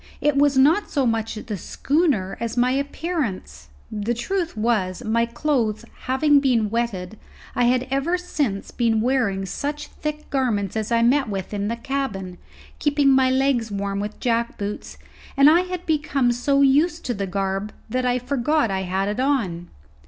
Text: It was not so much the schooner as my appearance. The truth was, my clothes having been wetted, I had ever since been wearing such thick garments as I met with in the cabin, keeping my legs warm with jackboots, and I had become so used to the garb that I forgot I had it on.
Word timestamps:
It 0.19 0.35
was 0.35 0.57
not 0.57 0.89
so 0.89 1.05
much 1.05 1.35
the 1.35 1.55
schooner 1.57 2.35
as 2.39 2.57
my 2.57 2.71
appearance. 2.71 3.67
The 3.91 4.15
truth 4.15 4.57
was, 4.57 5.03
my 5.03 5.27
clothes 5.27 5.85
having 6.05 6.39
been 6.39 6.71
wetted, 6.71 7.19
I 7.53 7.65
had 7.65 7.87
ever 7.91 8.17
since 8.17 8.71
been 8.71 9.01
wearing 9.01 9.45
such 9.45 9.85
thick 9.89 10.27
garments 10.31 10.75
as 10.75 10.91
I 10.91 11.03
met 11.03 11.29
with 11.29 11.53
in 11.53 11.67
the 11.67 11.75
cabin, 11.75 12.39
keeping 12.79 13.11
my 13.11 13.29
legs 13.29 13.69
warm 13.69 13.99
with 13.99 14.19
jackboots, 14.19 14.97
and 15.37 15.47
I 15.47 15.59
had 15.61 15.85
become 15.85 16.31
so 16.31 16.63
used 16.63 17.05
to 17.05 17.13
the 17.13 17.27
garb 17.27 17.71
that 17.87 18.03
I 18.03 18.17
forgot 18.17 18.71
I 18.71 18.81
had 18.81 19.07
it 19.07 19.19
on. 19.19 19.67